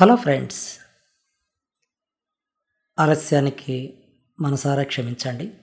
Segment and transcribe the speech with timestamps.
[0.00, 0.78] Hello friends.
[2.98, 3.98] ఆలస్యానికి
[4.40, 5.54] మనసారా క్షమించండి.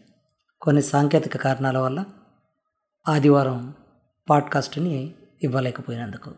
[0.62, 2.06] కొన్ని సాంకేతిక కారణాల వల్ల
[3.08, 3.74] ఆదివారం
[4.30, 6.36] పాడ్కాస్ట్ని ఇవ్వలేకపోయినందుకు.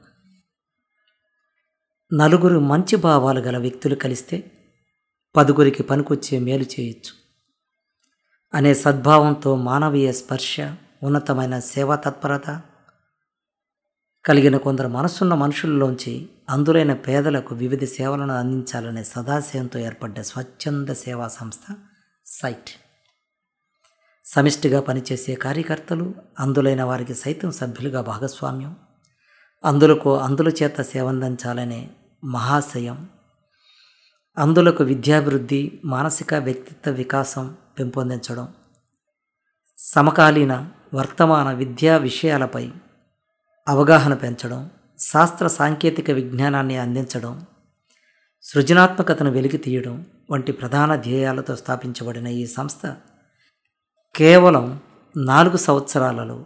[2.13, 4.51] నలుగురు మంచి భావాలు గల వ్యక్తులు కలిస్తే
[5.35, 7.13] పదుగురికి పనికొచ్చే మేలు చేయొచ్చు.
[8.53, 10.57] అనే సద్భావంతో మానవీయ స్పర్శ
[11.03, 12.61] ఉన్నతమైన సేవా తత్పరత
[14.27, 21.75] కలిగిన కొందరు మనసున్న మనుషుల్లోంచి అందులైన పేదలకు వివిధ సేవలను అందించాలనే సదాశయంతో ఏర్పడ్డ స్వచ్ఛంద సేవా సంస్థ
[22.25, 22.69] సైట్.
[24.25, 28.75] సమిష్టిగా పనిచేసే కార్యకర్తలు అందులైన వారికి సైతం సభ్యులుగా భాగస్వామ్యం.
[29.65, 31.89] అందులకు అందుల చేత సేవందించాలనే
[32.23, 33.09] మహాశయం.
[34.37, 38.53] అందులకు విద్యాభివృద్ధి మానసిక వ్యక్తిత్వ వికాసం పెంపొందించడం.
[39.77, 42.71] సమకాలీన వర్తమాన విద్యా విషయాలపై
[43.67, 47.45] అవగాహన పెంచడం శాస్త్ర సాంకేతిక విజ్ఞానాన్ని అందించడం
[48.43, 52.95] సృజనాత్మకతను వెలికి తీయడం వంటి ప్రధాన ధ్యేయాలతో స్థాపించబడిన ఈ సంస్థ
[54.15, 54.81] కేవలం
[55.17, 56.45] నాలుగు సంవత్సరాలలో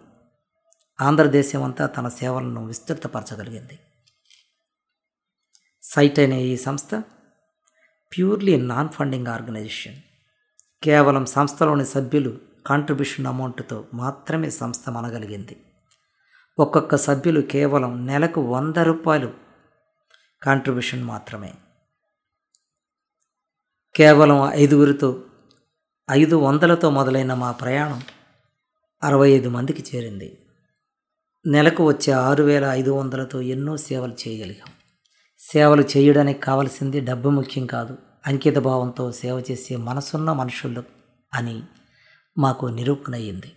[1.02, 3.80] ఆంధ్రదేశం అంతా తన సేవలను విస్తృతపరచగలిగింది.
[5.84, 6.96] సైట్ అనే ఈ సంస్థ
[8.18, 9.98] ప్యూర్లీ నాన్ ఫండింగ్ ఆర్గనైజేషన్.
[10.84, 15.58] కేవలం సంస్థలోని సభ్యులు కాంట్రిబ్యూషన్ అమౌంట్తో మాత్రమే సంస్థ మనగలిగింది.
[16.64, 19.30] ఒక్కొక్క సభ్యులు కేవలం నెలకు వంద రూపాయలు
[20.42, 21.52] కాంట్రిబ్యూషన్ మాత్రమే.
[23.96, 25.10] కేవలం ఐదుగురితో
[26.12, 28.02] ఐదు వందలతో మొదలైన మా ప్రయాణం
[29.04, 30.30] అరవై ఐదు మందికి చేరింది.
[31.46, 34.72] నెలకు వచ్చే ఆరు వేల ఐదు వందలతో ఎన్నో సేవలు చేయగలిగాం.
[35.40, 40.84] సేవలు చేయడానికి కావలసింది డబ్బు ముఖ్యం కాదు అంకిత భావంతో సేవ చేసే మనసున్న మనుషులు
[41.32, 41.58] అని
[42.38, 43.52] మాకు నిరూపణ అయింది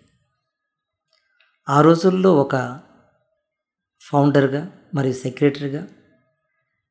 [1.69, 2.57] ఆ రోజుల్లో ఒక
[4.05, 5.89] ఫౌండర్గా మరియు సెక్రటరీగా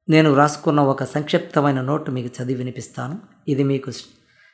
[0.10, 3.22] నేను వ్రాసుకున్న ఒక సంక్షిప్తమైన నోటు మీకు చదివి వినిపిస్తాను.
[3.48, 3.92] ఇది మీకు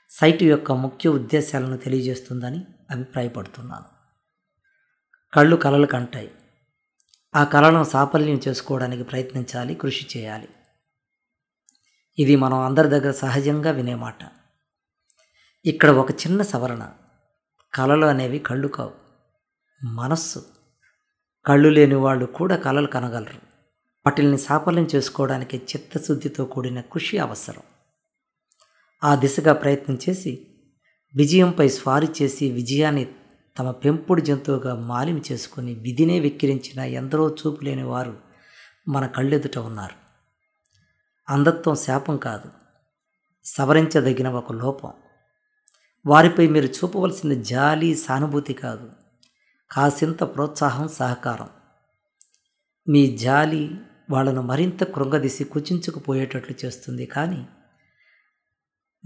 [0.09, 3.85] సైటు యొక్క ముఖ్య ఉద్దేశాలను తెలియజేస్తుందని అభిప్రాయపడుతున్నాను.
[5.33, 6.31] కళ్ళు కలలు కంటాయి.
[7.35, 10.47] ఆ కళలను సాఫల్యం చేసుకోవడానికి ప్రయత్నించాలి కృషి చేయాలి.
[12.19, 14.19] ఇది మనం అందరి దగ్గర సహజంగా వినే మాట.
[15.65, 16.91] ఇక్కడ ఒక చిన్న సవరణ.
[17.73, 18.91] కళలు అనేవి కళ్ళు కావు
[19.83, 20.58] మనస్సు.
[21.45, 23.49] కళ్ళు లేని వాళ్ళు కూడా కళలు కనగలరు.
[24.05, 27.61] వాటిల్ని సాఫల్యం చేసుకోవడానికి చిత్తశుద్ధితో కూడిన కృషి అవసరం.
[29.03, 30.47] ఆ దిశగా ప్రయత్నం చేసి
[31.15, 33.07] విజయంపై స్వారీ చేసి విజయాన్ని
[33.59, 38.17] తమ పెంపుడు జంతువుగా మాలిమి చేసుకుని విధినే వెక్కిరించిన ఎందరో చూపు లేని వారు
[38.87, 39.95] మన కళ్ళెదుట ఉన్నారు.
[41.31, 42.49] అంధత్వం శాపం కాదు.
[43.45, 44.91] సవరించదగిన ఒక లోపం.
[46.05, 48.91] వారిపై మీరు చూపవలసిన జాలి సానుభూతి కాదు.
[49.71, 51.49] కాసింత ప్రోత్సాహం సహకారం.
[52.89, 53.75] మీ జాలి
[54.09, 57.47] వాళ్ళను మరింత కృంగదీసి కుచించుకుపోయేటట్లు చేస్తుంది కానీ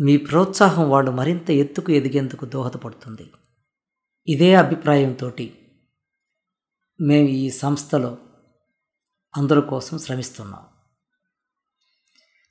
[0.01, 3.31] మీ ప్రోత్సాహం వాళ్ళు మరింత ఎత్తుకు ఎదిగేందుకు దోహదపడుతుంది.
[4.27, 5.31] ఇదే అభిప్రాయంతో
[7.01, 8.17] మేము ఈ సంస్థలో
[9.37, 10.61] అందరి కోసం శ్రమిస్తున్నాం.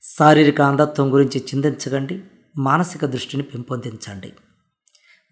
[0.03, 2.23] శారీరక అంధత్వం గురించి చింతించకండి
[2.59, 4.33] మానసిక దృష్టిని పెంపొందించండి.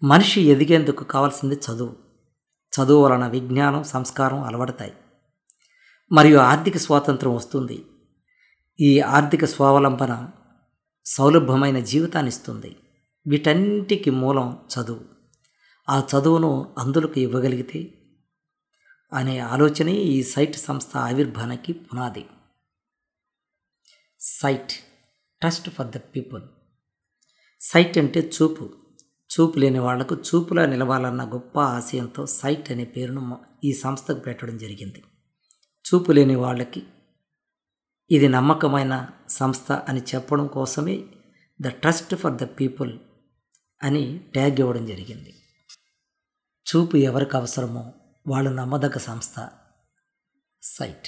[0.03, 2.10] మనిషి ఎదిగేందుకు కావాల్సింది చదువు.
[2.71, 4.93] చదువు వలన విజ్ఞానం సంస్కారం అలవడతాయి.
[6.11, 7.85] మరియు ఆర్థిక స్వాతంత్రం వస్తుంది.
[8.79, 10.29] ఈ ఆర్థిక స్వావలంబన
[11.05, 12.75] సౌలభ్యమైన జీవితాన్ని ఇస్తుంది.
[13.27, 15.01] వీటన్నిటికి మూలం చదువు.
[15.89, 17.93] ఆ చదువును అందులకు ఇవ్వగలిగితే
[19.13, 22.25] అనే ఆలోచనే ఈ సైట్ సంస్థ ఆవిర్భానికి పునాది.
[24.19, 24.71] Sight
[25.39, 26.41] trust for the people.
[27.61, 28.80] Sight అంటే చూపు.
[29.31, 35.03] చూపు లేని వాళ్ళకు చూపులా నిలవాలన్న గొప్ప ఆశయంతో సైట్ అనే పేరును ఈ సంస్థకు పెట్టడం జరిగింది.
[35.85, 36.83] చూపు లేని వాళ్ళకి
[38.11, 41.07] ఇది నమ్మకమైన సంస్థ అని చెప్పడం కోసమే
[41.61, 42.99] the trust for the people
[43.83, 45.33] అని ట్యాగ్ ఇవ్వడం జరిగింది.
[46.73, 47.93] చూపు ఎవరికి అవసరమో
[48.27, 49.49] వాళ్ళు నమ్మదగ్గ సంస్థ
[50.63, 51.07] సైట్.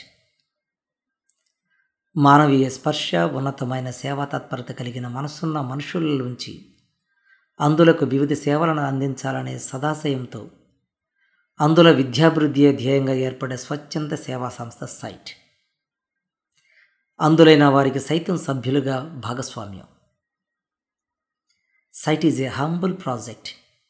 [2.17, 6.72] మానవీయ స్పర్శ ఉన్నతమైన సేవా తత్పరత కలిగిన మనసున్న మనుషుల నుంచి
[7.59, 10.51] అందులకు వివిధ సేవలను అందించాలనే సదాశయంతో
[11.61, 15.31] అందుల విద్యాభివృద్ధియే ధ్యేయంగా ఏర్పడే స్వచ్ఛంద సేవా సంస్థ సైట్.
[17.21, 19.87] అందులైన వారికి సైతం సభ్యులుగా భాగస్వామ్యం.
[21.93, 23.47] Sight is a humble project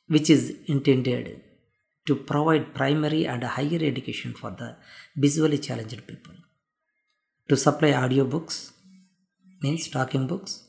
[0.09, 1.42] which is intended
[2.07, 4.63] to provide primary and higher education for the
[5.18, 6.38] visually challenged people.
[7.50, 8.62] To supply audio books
[9.63, 10.62] means talking books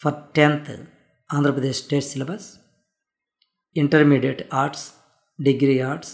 [0.00, 0.91] for tenth
[1.36, 2.46] Andhra Pradesh state syllabus
[3.76, 4.86] intermediate arts
[5.38, 6.12] degree arts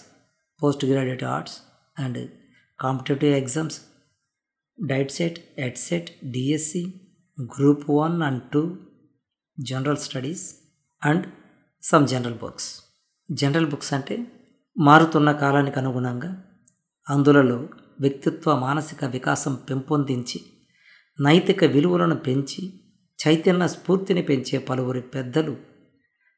[0.61, 1.56] post graduate arts
[1.99, 2.20] and
[2.79, 3.79] competitive exams.
[4.79, 6.82] DIET CET Ed CET DSC
[7.38, 8.62] group one and two
[9.59, 10.44] general studies
[11.03, 11.25] and
[11.82, 12.69] some general books.
[13.29, 14.17] General books అంటే
[14.76, 16.31] మారుతున్న కాలానికి అనుగుణంగా
[17.06, 17.59] అందులలో
[18.00, 20.41] వ్యక్తిత్వ మానసిక వికాసం పెంపొందించి
[21.19, 22.62] నైతిక విలువలను పెంచి
[23.19, 25.55] చైతన్య స్ఫూర్తిని పెంచే పలువురి పెద్దలు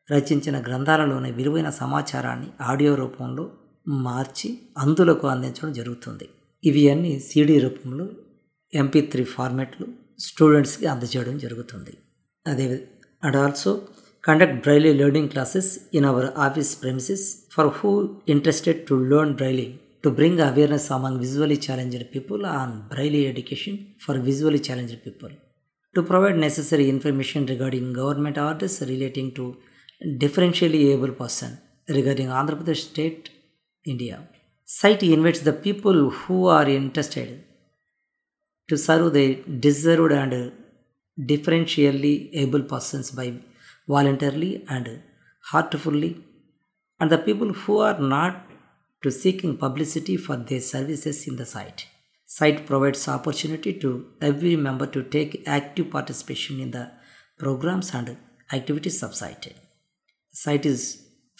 [0.08, 3.44] రచించిన గ్రంథాలలోని విలువైన సమాచారాన్ని ఆడియో రూపంలో
[4.06, 4.48] మార్చి
[4.78, 6.26] అందులకు అందించడం జరుగుతుంది.
[6.64, 8.06] ఇవి అన్నీ సీడీ రూపంలో
[8.72, 9.86] ఎంపీ త్రీ ఫార్మాట్లు
[10.18, 11.92] స్టూడెంట్స్కి అందజేయడం జరుగుతుంది.
[12.46, 12.66] అదే
[13.24, 13.70] and also
[14.24, 17.92] conduct braille learning classes in our office premises for who
[18.28, 19.68] interested to learn braille
[20.04, 25.32] to bring awareness among visually challenged people on braille education for visually challenged people.
[25.94, 29.56] To provide necessary information regarding government orders relating to
[30.22, 31.58] differentially able person
[31.88, 33.30] regarding Andhra Pradesh state,
[33.84, 34.16] India.
[34.64, 37.44] Site invites the people who are interested
[38.68, 39.26] to serve the
[39.66, 40.52] deserved and
[41.30, 43.34] differentially able persons by
[43.88, 45.02] voluntarily and
[45.50, 46.12] heartfully,
[47.00, 48.46] and the people who are not
[49.02, 51.86] to seeking publicity for their services in the site.
[52.34, 53.90] Site provides opportunity to
[54.28, 56.84] every member to take active participation in the
[57.42, 58.16] programs and
[58.56, 59.46] activities of site.
[60.42, 60.82] Site is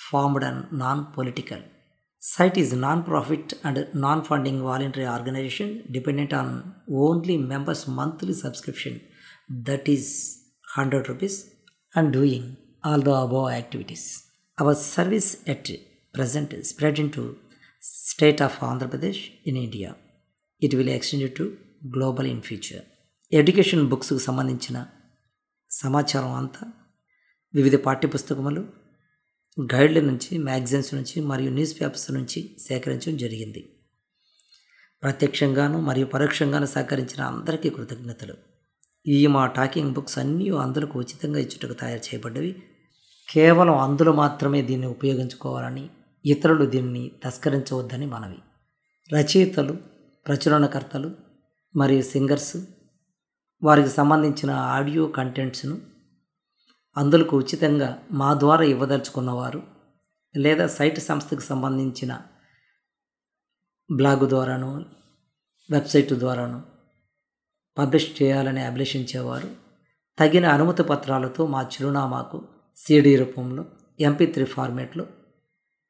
[0.09, 1.61] formed and non-political.
[2.19, 6.75] Site is non-profit and non-funding voluntary organization dependent on
[7.07, 9.01] only members' monthly subscription
[9.69, 10.05] that is
[10.75, 11.37] 100 rupees
[11.95, 14.05] and doing all the above activities.
[14.59, 15.71] Our service at
[16.13, 17.39] present is spread into
[17.79, 19.95] state of Andhra Pradesh in India.
[20.63, 21.57] It will extend to
[21.97, 22.83] global in future
[23.33, 24.87] education బుక్స్కు సంబంధించిన
[25.71, 26.73] సమాచారం అంతా
[27.55, 28.69] వివిధ పాఠ్యపుస్తకములు
[29.75, 33.79] గైడ్ల నుంచి magazines నుంచి మరియు news papers నుంచి సేకరించడం జరిగింది.
[35.03, 38.35] ప్రత్యక్షంగాను మరియు పరోక్షంగాను సహకరించిన అందరికీ కృతజ్ఞతలు.
[39.07, 42.63] ఈ మా టాకింగ్ బుక్స్ అన్నీ అందులకు ఉచితంగా ఇచ్చుటకు తయారు చేయబడ్డవి.
[43.29, 45.91] కేవలం అందులో మాత్రమే దీన్ని ఉపయోగించుకోవాలని
[46.25, 48.39] ఇతరులు దీన్ని తస్కరించవద్దని మనవి.
[49.15, 51.11] రచయితలు ప్రచురణకర్తలు
[51.77, 52.57] మరియు సింగర్స్
[53.63, 55.81] వారికి సంబంధించిన ఆడియో కంటెంట్స్ను
[56.97, 59.63] అందులకు ఉచితంగా మా ద్వారా ఇవ్వదలుచుకున్నవారు
[60.37, 62.13] లేదా సైట్ సంస్థకు సంబంధించిన
[63.91, 64.85] బ్లాగ్ ద్వారాను
[65.71, 66.63] వెబ్సైట్ ద్వారాను
[67.79, 69.51] పబ్లిష్ చేయాలని అభిలషించేవారు.
[70.19, 73.65] తగిన అనుమతి పత్రాలతో మా చిరునామాకు సిడి రూపంలో
[74.01, 75.07] ఎంపీ త్రీ ఫార్మేట్లో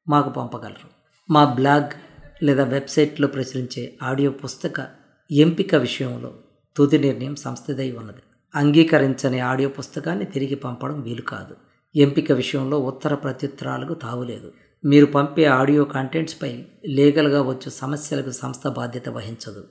[0.09, 0.89] మాకు పంపగలరు.
[1.31, 1.91] మా బ్లాగ్
[2.43, 4.87] లేదా వెబ్సైట్లో ప్రచురించే ఆడియో పుస్తక
[5.31, 6.35] ఎంపిక విషయంలో
[6.77, 8.23] తుది నిర్ణయం సంస్థదై ఉన్నది.
[8.55, 11.57] అంగీకరించని ఆడియో పుస్తకాన్ని తిరిగి పంపడం వీలు కాదు.
[11.97, 14.53] ఎంపిక విషయంలో ఉత్తర ప్రత్యుత్తరాలకు తావులేదు
[14.85, 19.65] మీరు పంపే ఆడియో కంటెంట్స్పై లీగల్గా వచ్చే సమస్యలకు సంస్థ బాధ్యత వహించదు.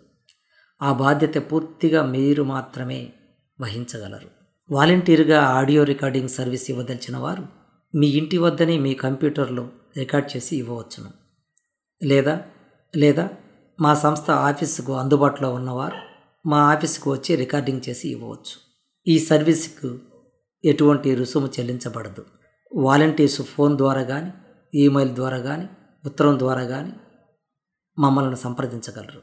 [0.82, 3.14] ఆ బాధ్యత పూర్తిగా మీరు మాత్రమే
[3.62, 4.30] వహించగలరు.
[4.72, 7.48] వాలంటీర్గా ఆడియో రికార్డింగ్ సర్వీస్ ఇవ్వదలిచిన వారు
[7.96, 11.10] మీ ఇంటి వద్దనే మీ కంప్యూటర్లో రికార్డ్ చేసి ఇవ్వవచ్చును.
[12.04, 12.42] లేదా
[12.98, 13.30] లేదా
[13.82, 15.96] మా సంస్థ ఆఫీసుకు అందుబాటులో ఉన్నవారు
[16.48, 18.56] మా ఆఫీసుకు వచ్చి రికార్డింగ్ చేసి ఇవ్వవచ్చు.
[19.08, 20.00] ఈ సర్వీస్కు
[20.66, 22.26] ఎటువంటి రుసుము చెల్లించబడదు.
[22.76, 24.34] వాలంటీర్స్ ఫోన్ ద్వారా కానీ
[24.76, 25.70] ఈమెయిల్ ద్వారా కానీ
[26.06, 26.94] ఉత్తరం ద్వారా కానీ
[28.00, 29.22] మమ్మల్ని సంప్రదించగలరు.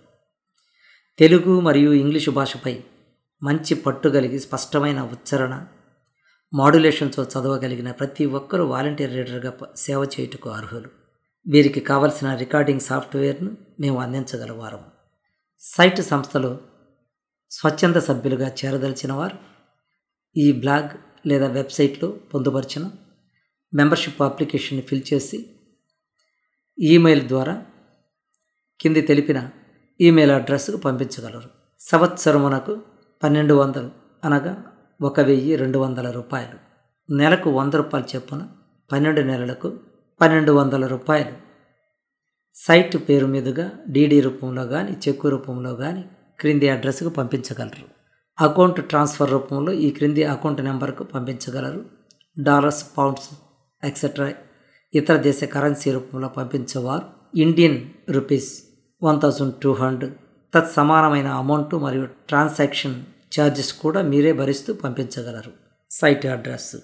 [1.18, 2.84] తెలుగు మరియు ఇంగ్లీషు భాషపై
[3.42, 5.66] మంచి పట్టు కలిగి స్పష్టమైన ఉచ్చారణ
[6.54, 11.05] మాడ్యులేషన్తో చదవగలిగిన ప్రతి ఒక్కరూ వాలంటీర్ రీడర్గా సేవ చేయుటకు అర్హులు.
[11.46, 14.84] వీరికి కావలసిన రికార్డింగ్ సాఫ్ట్వేర్ను మేము అందించగలవారం
[15.58, 16.60] సైట్ సంస్థలో
[17.50, 19.38] స్వచ్ఛంద సభ్యులుగా చేరదలిచిన వారు
[20.36, 20.88] ఈ బ్లాగ్
[21.26, 22.90] లేదా వెబ్సైట్లో పొందుపరిచిన
[23.74, 25.50] మెంబర్షిప్ అప్లికేషన్ని ఫిల్ చేసి
[26.78, 27.64] ఈమెయిల్ ద్వారా
[28.80, 29.50] కింది తెలిపిన
[30.00, 31.50] ఈమెయిల్ అడ్రస్కు పంపించగలరు.
[31.80, 32.82] సంవత్సరమునకు
[33.22, 33.90] పన్నెండు వందలు
[34.24, 34.64] అనగా
[35.00, 36.58] ఒక వెయ్యి రెండు వందల రూపాయలు.
[37.10, 38.48] నెలకు వంద రూపాయలు చొప్పున
[38.92, 39.80] పన్నెండు నెలలకు
[40.20, 41.32] పన్నెండు వందల రూపాయలు.
[42.54, 46.04] సైట్ పేరు మీదుగా డీడీ రూపంలో కానీ చెక్కు రూపంలో కానీ
[46.40, 47.88] క్రింది అడ్రస్కు పంపించగలరు.
[48.44, 51.84] అకౌంట్ ట్రాన్స్ఫర్ రూపంలో ఈ క్రింది అకౌంట్ నెంబర్కు పంపించగలరు.
[52.40, 53.28] డాలర్స్ పౌండ్స్
[53.84, 54.32] ఎక్సెట్రా
[54.94, 57.38] ఇతర దేశ కరెన్సీ రూపంలో పంపించేవారు.
[57.38, 58.62] Indian rupees
[59.02, 60.14] one thousand two hundred.
[60.54, 63.04] తత్సమానమైన amount మరియు ట్రాన్సాక్షన్
[63.40, 65.52] ఛార్జెస్ కూడా మీరే భరిస్తూ పంపించగలరు.
[65.90, 66.76] Sight address.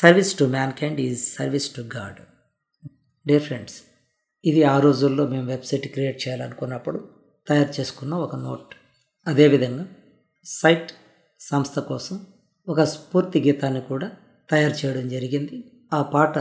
[0.00, 2.18] Service to mankind is service to God.
[3.26, 3.76] Dear friends
[4.44, 7.08] ఇది ఆ రోజుల్లో మేము వెబ్సైట్ క్రియేట్ చేయాలనుకున్నప్పుడు
[7.48, 8.74] తయారు చేసుకున్న ఒక నోట్.
[9.26, 9.86] అదేవిధంగా
[10.44, 10.92] సైట్
[11.40, 12.26] సంస్థ కోసం
[12.68, 14.10] ఒక స్ఫూర్తి గీతాన్ని కూడా
[14.50, 15.64] తయారు చేయడం జరిగింది.
[15.92, 16.38] ఆ పాట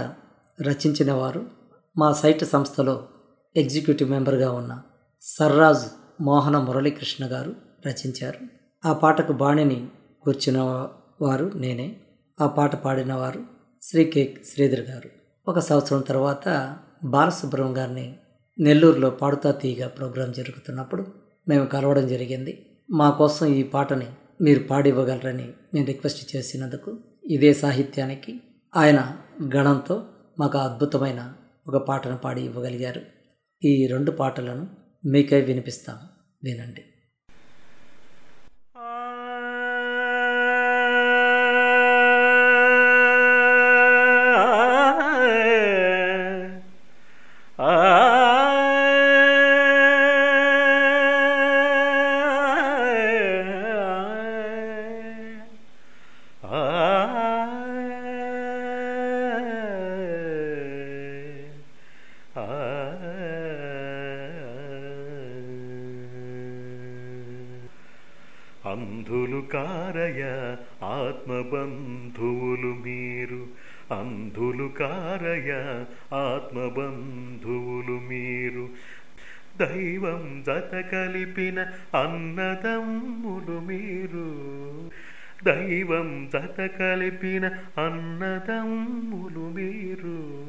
[0.62, 1.50] రచించిన వారు
[1.98, 3.08] మా సైట్ సంస్థలో
[3.56, 4.82] ఎగ్జిక్యూటివ్ మెంబర్గా ఉన్న
[5.22, 5.86] సర్రాజ్
[6.22, 8.40] మోహన మురళీకృష్ణ గారు రచించారు.
[8.86, 9.88] ఆ పాటకు బాణిని
[10.22, 10.60] కూర్చున్న
[11.22, 11.88] వారు నేనే.
[12.42, 13.44] ఆ పాట పాడినవారు
[13.84, 15.10] శ్రీ కె శ్రీధర్ గారు.
[15.48, 16.76] ఒక సంవత్సరం తర్వాత
[17.06, 18.16] బాలసుబ్రహ్మణ్యం గారిని
[18.60, 21.06] నెల్లూరులో పాడుతా తీగ ప్రోగ్రాం జరుగుతున్నప్పుడు
[21.50, 22.66] మేము కలవడం జరిగింది.
[22.92, 24.06] మా కోసం ఈ పాటని
[24.42, 28.42] మీరు పాడి ఇవ్వగలరని నేను రిక్వెస్ట్ చేసినందుకు ఇదే సాహిత్యానికి
[28.76, 29.18] ఆయన
[29.56, 30.06] గణంతో
[30.40, 31.34] మాకు అద్భుతమైన
[31.68, 33.02] ఒక పాటను పాడి ఇవ్వగలిగారు.
[33.66, 34.68] ఈ రెండు పాటలను
[35.06, 35.98] మీకై వినిపిస్తాం.
[36.44, 36.84] వినండి.
[68.78, 70.24] అంధులు కారయ
[70.84, 73.48] ఆత్మబంధువులు మీరు.
[73.94, 75.52] అంధులు కారయ
[76.14, 78.70] ఆత్మబంధువులు మీరు.
[79.58, 81.60] దైవం జత కలిపిన
[81.96, 84.32] అన్నదమ్ములు మీరు.
[85.44, 87.46] దైవం జత కలిపిన
[87.78, 90.48] అన్నదమ్ములు మీరు.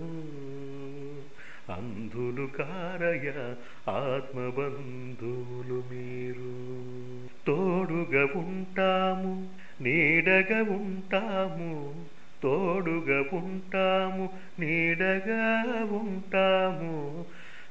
[1.73, 3.55] అంధులు కారయ
[3.91, 6.08] ఆత్మబంధువులు మీరు.
[8.09, 9.49] తోడుగా ఉంటాము
[9.81, 11.95] నీడగా ఉంటాము
[12.43, 14.29] తోడుగా ఉంటాము
[14.61, 17.25] నీడగా ఉంటాము.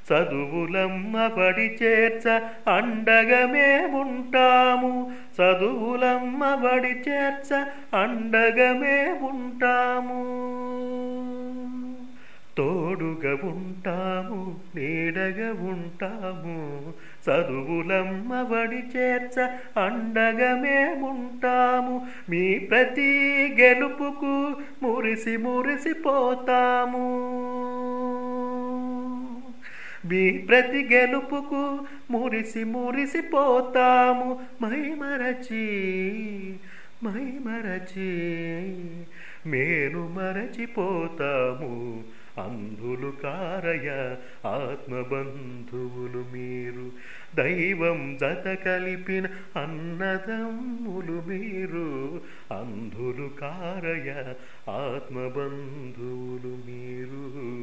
[0.07, 2.29] చదువులమ్మ పడి చేర్చ
[2.75, 5.11] అండగా మేముంటాము.
[5.35, 10.23] చదువులమ్మ పడి చేర్చ అండగా మేముంటాము.
[12.57, 16.81] తోడుగా ఉంటాము నీడగా ఉంటాము
[17.29, 19.35] చదువులమ్మవడి చేర్చ
[19.79, 23.11] అండగా మేముంటాము మీ ప్రతి
[23.59, 27.07] గెలుపుకు మురిసి మురిసిపోతాము
[30.05, 31.79] మీ ప్రతి గెలుపుకు
[32.11, 35.65] మురిసి మురిసిపోతాము మై మరచి
[37.03, 38.11] మై మరచి
[39.45, 41.71] మేను మరచిపోతాము.
[42.37, 44.15] అంధులు కారయ
[44.45, 46.91] ఆత్మబంధువులు మీరు.
[47.35, 49.25] దైవం జత కలిపిన
[49.55, 52.21] అన్నదమ్ములు మీరు.
[52.53, 54.11] అంధులు కారయ
[54.69, 57.57] ఆత్మబంధువులు మీరు.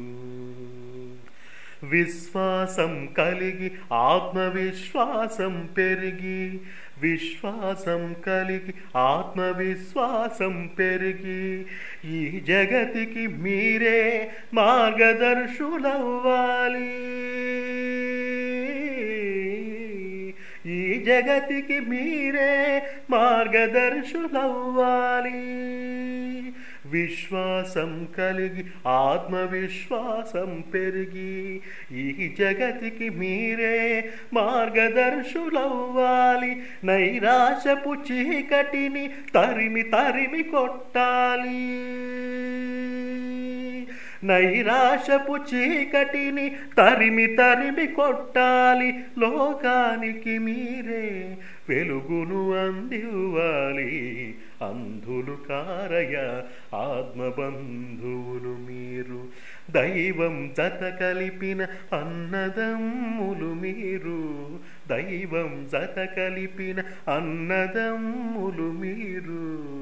[1.85, 6.61] విశ్వాసం కలిగి ఆత్మవిశ్వాసం పెరిగి
[7.01, 11.65] విశ్వాసం కలిగి ఆత్మవిశ్వాసం పెరిగి
[12.05, 15.55] ఈ జగతికి మీరే మార్గదర్శులవ్వాలి.
[20.71, 24.25] ఈ జగతికి మీరే మార్గదర్శులవ్వాలి.
[26.91, 31.61] విశ్వాసం కలిగి ఆత్మవిశ్వాసం పెరిగి
[31.91, 36.63] ఈ జగతికి మీరే మార్గదర్శులవ్వాలి.
[36.83, 41.85] నైరాశపు చీకటిని తరిమి తరిమి కొట్టాలి.
[44.23, 48.93] నైరాశపు చీకటిని తరిమి తరిమి కొట్టాలి.
[49.17, 51.37] లోకానికి మీరే
[51.69, 54.35] వెలుగును అందివ్వాలి.
[54.61, 56.41] అంధులు కారయ
[56.75, 59.27] ఆత్మబంధువులు మీరు
[59.71, 66.79] దైవం జత కలిపిన అన్నదమ్ములు మీరు దైవం జత కలిపిన
[67.13, 69.75] అన్నదమ్ములు మీరు.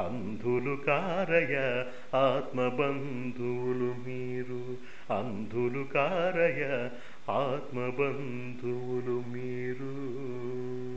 [0.00, 1.84] అంధులు కారయ
[2.14, 4.76] ఆత్మబంధువులు మీరు
[5.12, 6.88] అంధులు కారయ
[7.30, 10.89] ఆత్మబంధువులు మీరు.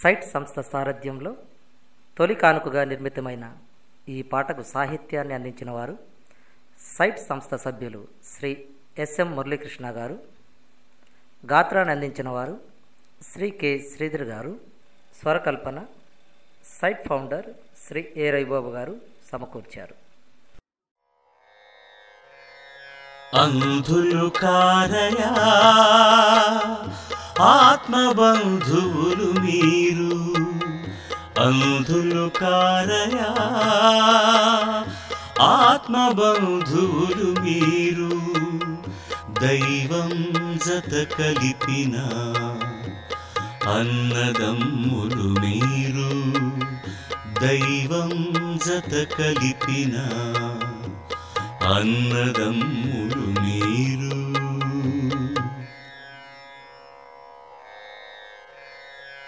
[0.00, 1.32] సైట్ సంస్థ సారథ్యంలో
[2.16, 3.44] తొలి కానుకగా నిర్మితమైన
[4.14, 5.94] ఈ పాటకు సాహిత్యాన్ని అందించిన వారు
[6.80, 8.00] సైట్ సంస్థ సభ్యులు
[8.32, 8.50] శ్రీ
[9.04, 10.16] ఎస్ఎం మురళీకృష్ణ గారు
[11.42, 12.54] గాత్రాన్ని అందించిన వారు
[13.30, 14.52] Shri K Sridhar garu
[15.20, 15.78] స్వరకల్పన
[16.78, 17.48] sight founder
[17.84, 18.94] Shri A Ravibabu garu
[19.30, 19.94] సమకూర్చారు.
[23.34, 25.32] అంధులు కారయా
[27.40, 30.34] ఆత్మబంధువులు మీరు.
[31.40, 33.30] అంధులు కారయా
[35.40, 38.10] ఆత్మబంధువులు మీరు.
[39.42, 40.10] దైవం
[40.56, 41.96] జత కలిపిన
[43.70, 46.10] అన్నదమ్ములు మీరు.
[47.46, 48.32] దైవం
[48.66, 50.06] జత కలిపినా
[51.62, 54.10] అన్నదమ్ములు మీరు.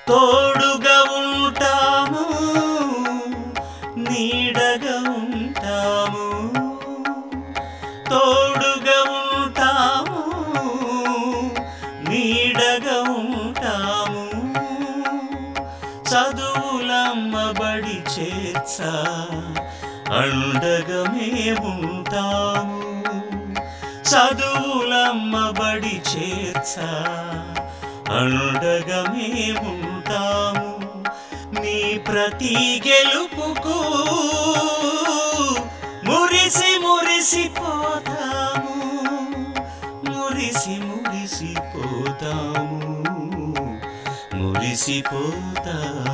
[0.09, 2.25] తోడుగా ఉంటాము
[3.97, 6.29] నీడగా ఉంటాము.
[8.11, 10.21] తోడుగా ఉంటాము
[12.11, 14.25] నీడగా ఉంటాము.
[16.11, 18.93] చదువులమ్మబడి చేర్చా
[20.13, 22.83] అండగమే ఉంటాము.
[24.03, 26.81] చదువులమ్మబడి చేర్చ.
[28.13, 30.79] అండగమే ఉంటాము.
[31.61, 33.77] నీ ప్రతి గెలుపుకు
[36.05, 37.57] మురిసి మురిసిపోతాము
[40.11, 41.55] మురిసి మురిసిపోతాము
[44.35, 46.12] మురిసిపోతాము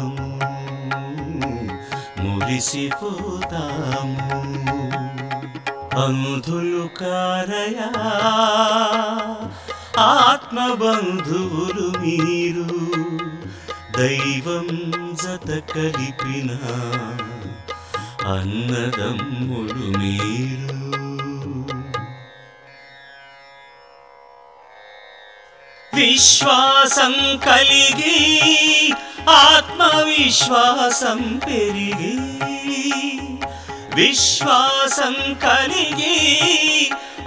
[2.49, 4.28] మురిసిపోతాము
[6.00, 7.88] అంధులు కారయా
[10.02, 12.67] ఆత్మబంధువులు మీరు
[13.99, 14.69] దైవం
[15.23, 16.50] జత కలిపిన
[18.33, 20.78] అన్నదమ్ముడు మీరు.
[25.95, 27.14] విశ్వాసం
[27.47, 28.19] కలిగి
[29.31, 32.18] ఆత్మవిశ్వాసం పెరిగి
[33.99, 36.17] విశ్వాసం కలిగి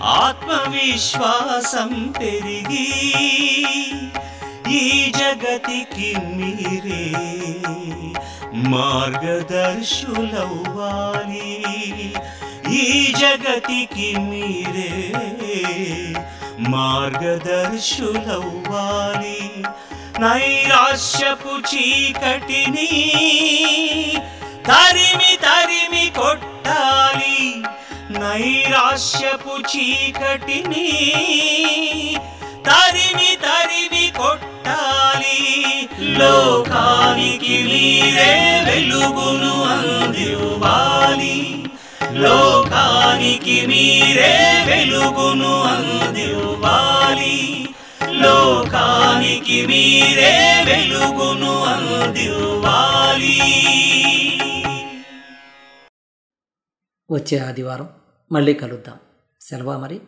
[0.01, 2.87] ఆత్మవిశ్వాసం పెరిగి
[4.71, 4.73] ఈ
[5.17, 7.03] జగతికి మీరే
[8.69, 11.51] మార్గదర్శులవ్వాలి.
[12.71, 14.93] ఈ జగతికి మీరే
[16.69, 19.39] మార్గదర్శులవ్వాలి.
[20.19, 22.91] నైరాశ్యపు చీకటిని
[24.69, 27.63] తరిమి తరిమి కొట్టు కొట్టాలి
[28.09, 30.89] నైరాశ్యపు చీకటిని
[32.65, 35.89] తరిమి తరిమి కొట్టాలి.
[36.01, 41.63] లోకానికి మీరే వెలుగును అందివ్వాలి.
[42.13, 47.67] లోకానికి మీరే వెలుగును అందివ్వాలి.
[48.11, 53.90] లోకానికి మీరే వెలుగును అందివ్వాలి.
[57.11, 57.89] వచ్చే ఆదివారం
[58.31, 58.97] మళ్ళీ కలుద్దాం.
[59.41, 60.01] సెలవా మరి?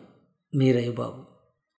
[0.54, 1.33] మీరయ్య బాబు.